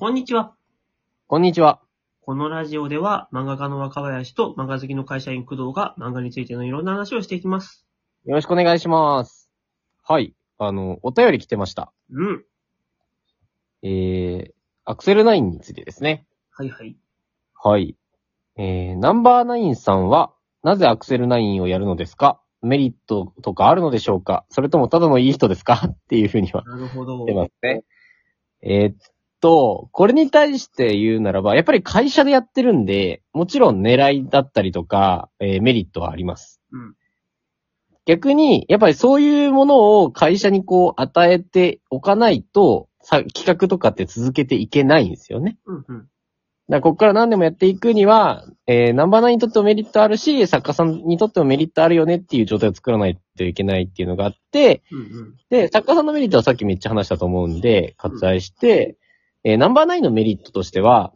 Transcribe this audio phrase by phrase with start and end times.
[0.00, 0.54] こんにちは。
[1.26, 1.80] こんにちは。
[2.20, 7.84] このラジオでは漫画家の若林と漫画好きの会社員工藤が漫画についてのいろんな話をしていきます。
[8.24, 9.50] よろしくお願いします。
[10.04, 10.36] はい。
[10.56, 11.92] あの、お便り来てました。
[12.12, 12.44] うん。
[13.82, 14.52] えー、
[14.84, 16.28] アクセルナインについてですね。
[16.52, 16.96] はいはい。
[17.60, 17.96] はい。
[18.56, 22.40] えー、ナンバーナインさんは、なぜアクセルナインをやるのですか？
[22.62, 24.44] メリットとかあるのでしょうか？
[24.48, 25.88] それともただのいい人ですか？
[25.88, 27.24] っていうふうにはなるほど。
[27.24, 27.82] 言ってますね。
[28.62, 28.96] えーっ
[29.40, 36.60] と、これに対して言うならば、やっぱり会社でやってるんで、もちろん狙いだったりとか、えーメリットはあります。
[36.72, 36.94] うん。
[38.06, 45.58] 逆に、やっぱりそういうものを会社にこう与えておかないと、さ企画とかって続けていけないんですよね。
[45.66, 46.08] うんうん。
[46.68, 55.34] だここから何でもやっていくには、えー、ナンバーナインにとってもメリットあるし、作家さんにとってもメリットあるよねっていう状態を作らないといけないっていうのがあって、うんうん。
[55.48, 58.98] で、作家さんのメリットはさっきめっちゃ話したと思うんで、割愛して、
[59.44, 61.12] えーナンバーナインのメリットとしては、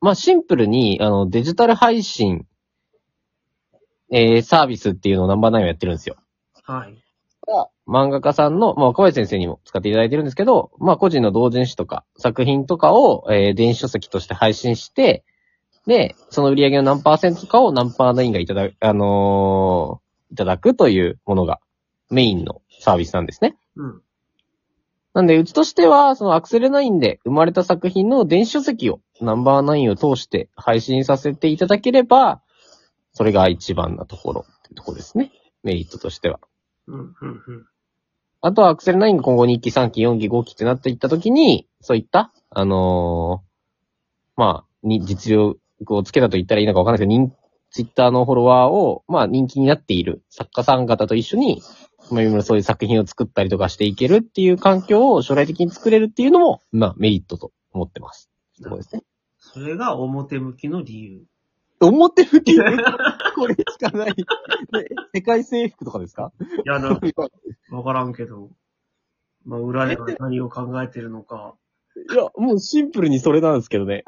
[0.00, 2.46] まあシンプルに、あの、デジタル配信、
[4.10, 6.16] えーサービスっていうのをナンバーナインはやってるんですよ。
[6.62, 6.94] はい。
[7.88, 15.24] 漫画家さんの、まあ、若林先生にも使っていただいてるんですけど、まあ、個人の同人誌とか、作品とかを、えー電子書籍として配信して、
[15.86, 21.60] で、その売り上げの何パーセントとかをナンパーナインがいただく、あのーいただくというものが
[22.10, 23.56] メインのサービスなんですね。
[23.76, 24.02] うん。
[25.16, 32.42] なんで、うちとしては、そのアクセルナインで生まれた作品の電子書籍をナンバーナインを通して配信させていただければ、
[33.14, 35.32] それが一番なところっていうところですね。
[35.62, 36.38] メリットとしては。
[36.86, 37.00] うん。
[37.00, 37.14] うん。
[37.22, 37.66] うん。
[38.42, 45.56] あとはアクセル9が今後2期、3期、4期、5期ってなっていったときに、そういった、あのーまあ、に、実力
[45.94, 47.32] をつけたと言ったらいいのかわかんないですけど、人、
[47.76, 51.60] ツイッターのフォロワーを、まあ、人気になっている作家さん方と一緒に、
[52.10, 58.30] まあ、そういう作品を作ったりとかしていけるっていう環境を将来的に作れるっていうのも、まあ、メリットと思ってます。
[58.62, 59.02] そうですね。
[59.38, 61.20] それが表向きの理由。
[61.80, 62.56] 表向き？
[63.36, 64.14] これしかない。
[64.16, 64.16] ね
[65.14, 66.32] 世界征服とかですか？
[66.40, 67.28] いや、な んか、
[67.72, 68.48] わからんけど。
[69.44, 71.54] まあ、裏では何を考えてるのか。
[72.10, 74.04] いや、もうシンプルにそれなんですけどね。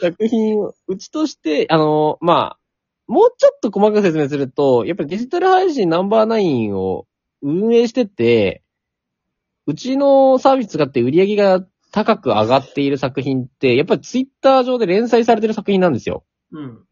[0.00, 2.58] 作品を、うちとして、あの、まあ、
[3.06, 7.06] もうちょっと細かく説明すると、やっぱりデジタル配信ナンバーナインを
[7.42, 8.62] 運営してて、
[9.66, 16.24] うちのサービス使って売り上げが高く上がっている作品って、やっぱりツイッター上で連載されてる作品なんですよ。
[16.52, 16.84] うん。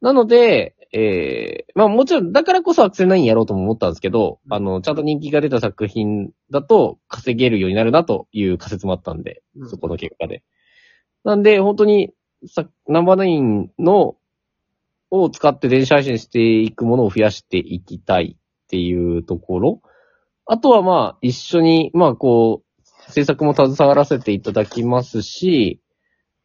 [0.00, 10.42] なので、えー、まあもちろん、だからこそアクセル9やろうとも思ったんですけど、あの、ちゃんと人気が出た作品だと稼げるようになるなという仮説もあったんで、うんそこの結果で。
[11.24, 12.12] なんで、本当に、
[12.46, 14.16] さ、ナンバーナインの、
[15.10, 19.82] を使って電子配信していくものを増やしていきたいっていうところ。
[20.46, 25.80] あとはまあ、一緒に、まあこう、制作も携わらせていただきますし、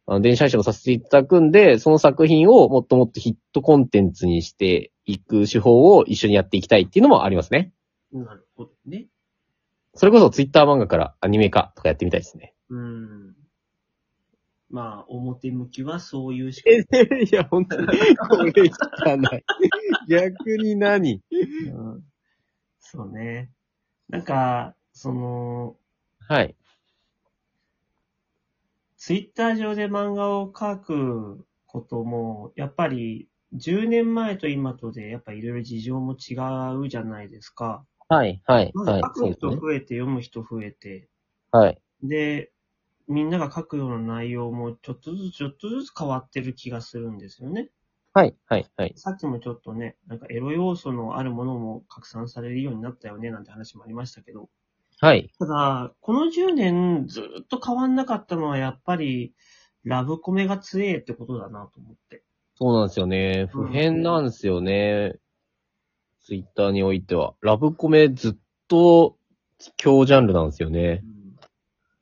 [0.08, 7.72] あの電子配信をさせていただくんで、その作品をもっともっとヒットコンテンツにしていく手法を一緒にやっていきたいっていうのもありますね。
[8.12, 9.08] なるほどね。
[9.96, 12.54] それこそツイッター漫画からアニメ化とかやってみたいですね。
[12.70, 13.35] うん。
[14.76, 16.82] まあ、表向きはそういうしえ、
[17.24, 19.46] いや、本当に、これしかない。
[20.10, 21.22] 逆に何？
[21.32, 22.04] うん
[22.82, 23.52] そうね。
[24.10, 25.78] なんか、その、
[26.28, 26.56] はい。
[28.98, 36.36] ツイッター上で漫画を描くことも、やっぱり10年前と今とで、やっぱいろいろ事情も違
[36.84, 37.86] うじゃないですか。
[38.10, 39.02] はい、はい、まずはい。
[39.02, 39.58] 書く人。
[39.58, 41.08] 増えて、読む人増えて、
[41.52, 41.82] はい。
[42.04, 42.52] で、
[43.08, 47.70] みんなが書くような内容もちょっとずつちょっとずつ変わってる気がするんですよね。
[48.14, 48.94] はい、はい、はい。
[48.96, 54.50] さっきもちょっとね、なんかエロ要素のあるものも拡散されるようになったよね、なんて話もありましたけど。
[55.02, 55.30] はい。
[55.38, 59.34] ただ、この10年ずっと変わんなかったのはやっぱり、
[59.84, 62.24] ラブコメが強えってことだなと思って。
[62.56, 63.50] そうなんですよね。
[63.54, 65.16] うん普遍なんですよね。
[66.24, 67.36] ツイッターにおいては。
[67.42, 68.36] ラブコメずっ
[68.70, 69.18] と
[69.78, 71.04] 強ジャンルなんですよね。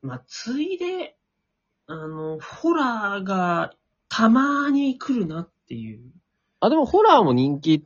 [0.04, 1.18] まあ、ついで、
[1.88, 3.74] あの、ホラーが
[4.10, 6.12] たまに来るなっていう。
[6.60, 7.86] あ、でもホラーも人気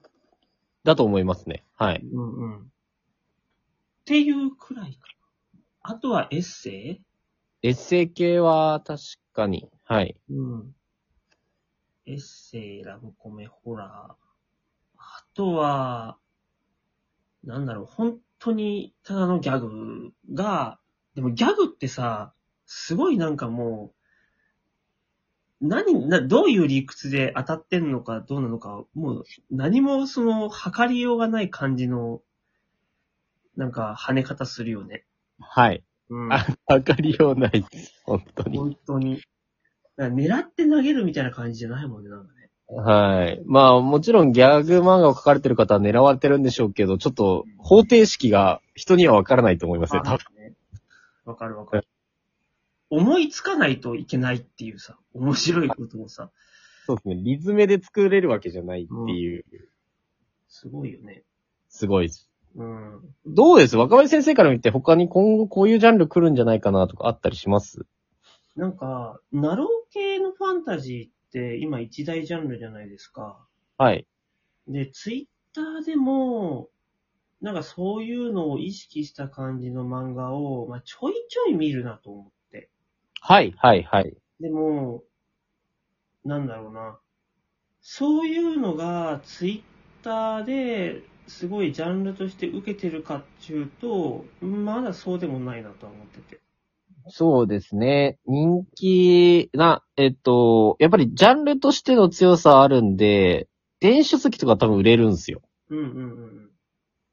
[0.83, 1.63] だと思いますね。
[1.75, 2.01] はい。
[2.03, 2.59] うんうん。
[2.61, 2.63] っ
[4.05, 5.07] ていうくらいか
[5.53, 5.93] な。
[5.93, 7.01] あとはエッセイ？
[7.61, 9.01] エッセイ系は確
[9.33, 9.69] かに。
[9.83, 10.15] はい。
[10.29, 10.75] うん。
[12.07, 14.15] エッセイ、ラブコメ、ホラー。
[14.97, 16.17] あとは、
[17.43, 20.79] なんだろう、本当にただのギャグが、
[21.17, 22.31] でもギャグってさ、
[22.67, 23.91] すごいなんかも
[25.61, 32.21] う、何、な、どういう理屈で当たってんのかどうなのか、もう何もその、測りようがない感じの、
[33.55, 35.05] なんか跳ね方するよね。
[35.39, 35.83] はい。
[36.11, 36.31] うん。
[36.31, 37.65] あ上がりようない。
[38.03, 38.57] 本当に。
[38.59, 39.15] 本当に。
[39.95, 42.51] だから狙って投げるみたいな感じじゃないもんね、なんかね。
[42.67, 43.41] はい。
[43.47, 50.36] まあ、もちろんギャグ漫画を描かれてる方は狙われてるんでしょうけど、ちょっと方程式が人にはわからないと思いますよ、多分。
[51.27, 51.31] ね。
[51.31, 51.87] わかるわかる。
[52.89, 56.31] 思いつかないといけないっていうさ、面白いことをさ、
[56.85, 57.15] そうですね。
[57.15, 59.43] リズムで作れるわけじゃないっていう。
[60.47, 61.23] すごいよね。
[61.67, 62.29] すごいです。
[62.55, 63.01] うん。
[63.25, 63.75] どうです？
[63.75, 67.85] 若林先生から見て他に今後こういうジャンル来るんじゃないかなとかあったりします？
[68.55, 73.45] なんか、ナロー系のファンタジーって今一大ジャンルじゃないですか。
[73.77, 74.07] はい。
[74.67, 76.69] で、ツイッターでも、
[77.41, 82.69] なんかそういうのを意識した感じの漫画を、まあ、ちょいちょい見るなと思って。
[83.21, 84.17] はい、はい、はい。
[84.39, 85.03] でも、
[86.25, 86.99] なんだろうな。
[87.81, 89.63] そういうのがツイ
[90.01, 96.41] ッターですごいジャンルとして受けてるかっていうと、まだそうでもないなとは思ってて。
[97.09, 98.17] そうですね。
[98.25, 103.47] 人気な、えっと、やっぱりジャンルとしての強さあるんで、
[103.79, 105.41] 電子書籍とか多分売れるんですよ。
[105.69, 105.87] うんうんう
[106.43, 106.46] ん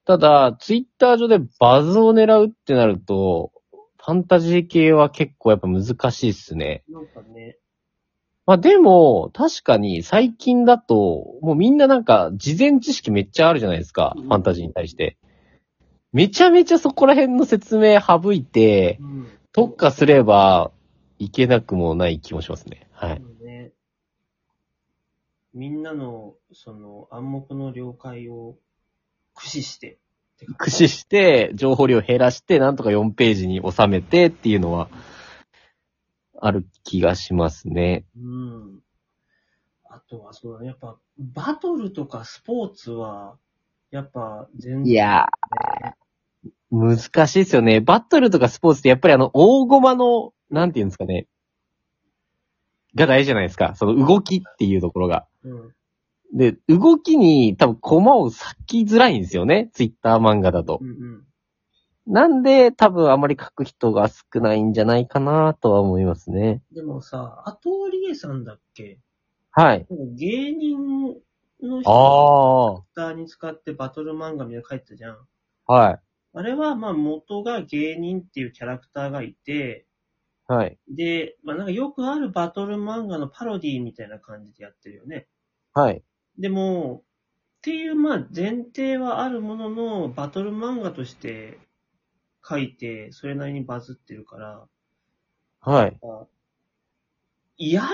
[0.06, 6.84] ただ、ツイッター上でバズを狙うってなると、ファンタジー系は結構やっぱ難しいっすね。
[6.88, 6.94] うん。
[6.94, 7.56] なんかね、
[8.46, 15.16] まあでも、確かに最近だと、もうみんななんか事前知識めっちゃあるじゃないですか、うんファンタジーに対して。
[16.12, 19.28] めちゃめちゃそこら辺の説明省いて、うん。
[19.52, 20.70] 特化すれば
[21.18, 22.88] いけなくもない気もしますね。
[22.92, 23.22] はい。
[25.54, 28.56] みんなの、その、暗黙の了解を
[29.34, 29.98] 駆使して。
[30.36, 34.88] ってか駆使して、情報量減らして、なんとか4ページに収めてっていうのは、
[36.40, 38.04] ある気がしますね。
[38.16, 38.80] うん。
[39.88, 40.66] あとは、そうだね。
[40.68, 43.36] やっぱ、バトルとかスポーツは、
[43.90, 47.80] やっぱ、全然、いやー、難しいですよね。
[47.80, 51.26] バトルとかスポーツってやっぱりあの、大駒の、なんていうんですかね。
[52.94, 53.74] が大事じゃないですか。
[53.76, 55.26] その動きっていうところが。
[55.44, 55.74] うん。
[56.34, 58.34] で、動きに多分駒を割
[58.66, 59.70] きづらいんですよね。
[59.72, 60.84] ツイッター漫画だとう。
[60.84, 61.24] んうん。
[62.06, 66.60] なんで多分あまり書く人が少ないんじゃないかなとは思いますね。
[66.72, 69.00] でもさ、アトリエさんだっけ？
[69.52, 69.86] はい。
[70.16, 71.14] 芸人
[71.62, 72.72] のあ人あ。
[72.72, 75.18] をキャラクターに使ってバトル漫画みたいなの書いてたじゃん。
[75.66, 76.00] はい。
[76.36, 79.86] あれは、まあ、元が芸人っていうキャラクターがいて、
[80.46, 80.76] はい。
[80.88, 85.28] で、まあなんかよくあるバトル漫画のパロディみたいな感じでやってるよね。
[85.72, 86.02] はい。
[86.38, 87.02] でも、
[87.58, 91.58] っていうまあ前提はあるものの、バトル漫画として
[92.46, 94.66] 書いて、それなりにバズってるから、
[95.60, 95.98] はい。
[96.02, 96.26] あ
[97.56, 97.88] やりようは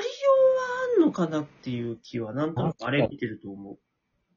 [0.97, 3.79] あんのかなっていう気は、なんとなくあれ見てると思う。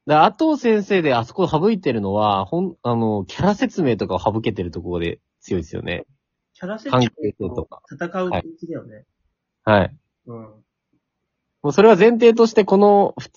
[0.06, 6.06] で、あと先生であそこ省いてるのは、ほん、あの、キャラ説明とかを省けてるところで強いですよね。
[6.54, 7.82] キャラ設関定係性ととか。
[7.92, 9.06] 戦う気だよね。
[9.64, 9.98] はい。
[10.28, 10.38] うん。
[11.64, 13.30] もうそれは前提として、このふ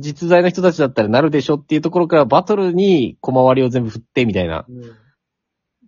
[0.00, 4.96] 実在の人たちだったらなるでしょっていうところからバトルに小回りを全部振ってみたいなうん。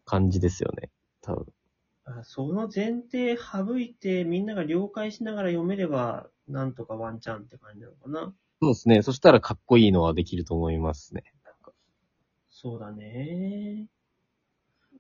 [0.07, 0.91] 感じですよね。
[1.23, 1.47] 多分。
[2.05, 8.35] あその前提省いて、みんなが了解しながら読めれば、なんとかワンチャンって感じなのかな。
[8.61, 9.03] そうですね。
[9.03, 11.23] そしたらかっこいいのはできると思いますね。
[12.51, 13.87] そうだね。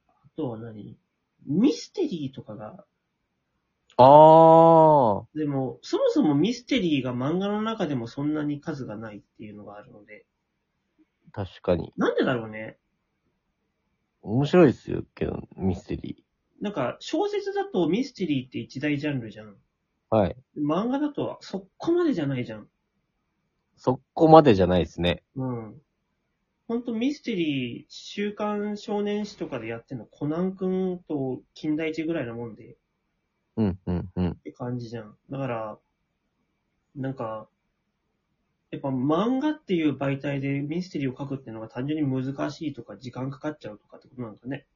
[0.07, 0.97] あとは何？
[1.45, 2.85] ミステリーとかが、
[4.03, 5.39] あー。
[5.39, 10.27] でも、そもそもミステリーが漫画の中でもそんなに数がないっていうのがあるので、
[11.33, 11.93] 確かに。
[11.97, 12.79] なんでだろうね。
[14.23, 16.25] 面白いですよ、けど、ミステリ
[16.61, 19.57] なんか、小説だとミステリーって一大ジャンルじゃん。
[20.11, 20.17] ー。
[20.17, 20.37] はい。
[20.59, 22.69] 漫画だとそこまでじゃないじゃん。
[23.77, 25.23] そこまでじゃないですね。
[25.37, 25.81] うん。
[26.69, 32.77] ほんとミステリー、週刊少年誌とかでやってんのコナン君と金田一ぐらいなもんで、
[33.61, 34.31] うん、うん、うん。
[34.31, 35.15] って感じじゃん。
[35.31, 35.79] だから、
[36.97, 37.49] なんか、
[38.71, 44.67] やっぱ漫画っていう媒体でミステリーを書くっていうのが単純に難しいとか時間かかっちゃうとかってことなんかね。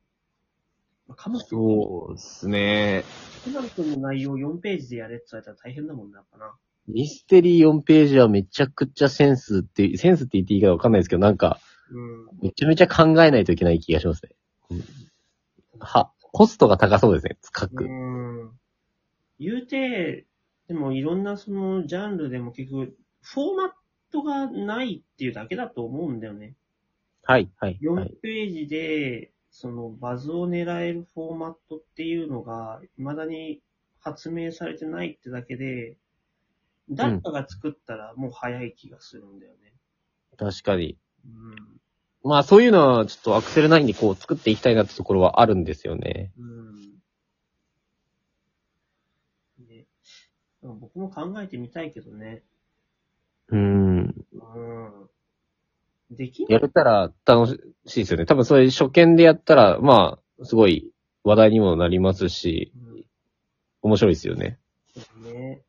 [1.07, 1.67] まあ、かもしれない。
[1.67, 3.05] そうですね。
[3.45, 6.55] コナン君の内容を4ページでやれって言われたら大変だもんな、やっぱな。
[6.87, 11.59] ミステリー4ページはめちゃくちゃセンスって、センスって言っていいかわかんないですけど、なんか、
[11.91, 12.27] うん。
[12.43, 14.33] めちゃめちゃ考えないといけない気がしますね。
[14.71, 14.85] うん
[15.79, 17.85] は、コストが高そうですね、書く。
[17.85, 18.51] うん。
[19.39, 20.27] 言うて、
[20.69, 23.71] でもいろんなそのジャンルでも結局、フォーマッ
[24.13, 26.55] トがないっていうだけだと思うんだよね。
[27.23, 28.17] はい、はい、は4い。
[28.23, 33.63] ページで、そのバズを狙えるフォーマットっていうのが、未だに
[34.01, 35.97] 発明されてないってだけで、
[36.91, 39.73] 誰かが作ったらもう早い気がするんだよね。
[40.37, 40.99] 確かに。
[41.25, 41.81] うん。
[42.23, 46.33] まあそういうのはちょっとアクセル9でこう作っていきたいなってところはあるんですよね。
[46.39, 46.75] うん。
[46.75, 46.94] ね
[50.73, 52.43] 僕も考えてみたいけどね。
[53.49, 54.01] うん。
[54.01, 55.09] うん。
[56.11, 58.27] できんやれたら楽しいですよね。
[58.27, 60.91] 多分それ初見でやったら、まあ、すごい
[61.25, 63.05] 話題にもなりますし、うん
[63.85, 64.59] 面白いですよね。
[64.97, 65.61] そうね。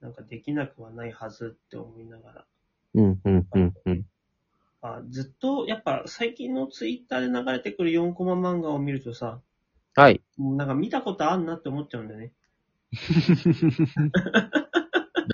[0.00, 2.44] なんかできなくはないはずって思いながら。
[2.94, 4.06] うん、うん、うん、うん。
[4.80, 9.42] あずっと、やっぱ最近のツイッターで流れてくる4コマ漫画を見るとさ、
[9.94, 10.22] はい。
[10.38, 12.32] もうなんか見たことあんなって思っちゃうんだよね。
[12.92, 12.98] な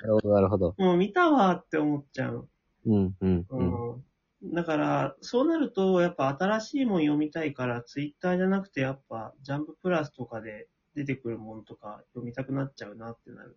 [0.06, 0.74] るほど、なるほど。
[0.78, 2.48] もう見たわって思っちゃう。
[2.86, 4.50] うん、うん、ううん。
[4.50, 4.54] ん。
[4.54, 13.54] だから、そうなると、やっぱ新しいもん読みたいから、ツイッターじゃなくて、やっぱ、ジャンププラスとかで出てくるもんとか読みたくなっちゃうなってなるね。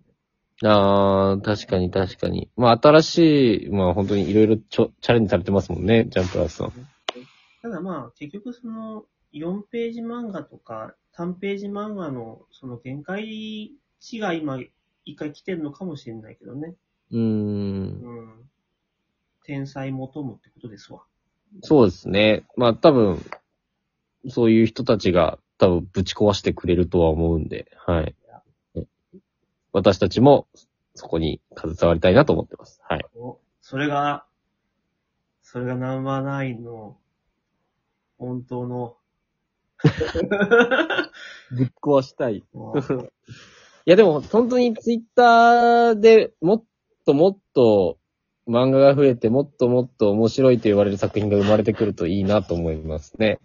[0.64, 2.50] ああ、確かに確かに。
[2.56, 6.74] まあ、新しい、まあ本当にいろいろちょチャレンジされてますもんね、ジャンプラスさん。
[7.62, 14.60] ただまあ、結局その、4ページ漫画とか、3ページ漫画の、その限界値が今、
[15.06, 16.76] 一回来てるのかもしれないけどね。
[17.12, 17.22] うーん。
[17.22, 18.50] うん。
[19.44, 21.04] 天才求むってことですわ。
[21.62, 22.46] そうですね。
[22.58, 23.24] まあ多分、
[24.28, 28.16] そういう人たちが多分ぶち壊してくれるとは思うんで、はい。
[29.72, 30.48] 私たちも
[30.96, 32.82] そこに携わりたいなと思ってます。
[32.88, 33.06] はい。
[33.16, 34.26] おそれが、
[35.42, 36.98] それがナンバーナインの、
[38.18, 38.98] 本当の、
[41.52, 42.38] ぶっ壊したい。
[42.38, 43.12] い もう
[43.90, 46.64] やでも本当にツイッターでもっ
[47.06, 47.98] ともっと
[48.46, 53.40] 漫画が増えてもっともっと面白いと言われる作品が生まれてくるといいなと思いますね。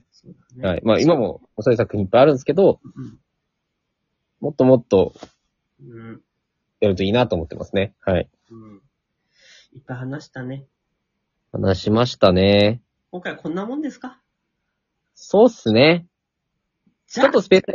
[0.56, 0.82] ねはい。
[0.84, 2.80] まあ今も面白い作品いっぱいあるんですけど、
[4.40, 5.14] もっともっと
[5.80, 5.98] うん。
[5.98, 6.20] うん。
[6.80, 7.94] やるといいなと思ってますね。
[8.00, 8.28] はい。
[8.50, 8.82] うん。
[9.74, 10.66] いっぱい話したね。
[11.52, 12.82] 話しましたね。
[13.12, 14.20] 今回はこんなもんですか？
[15.14, 16.06] そうっすね。
[17.06, 17.70] ちょっとスペース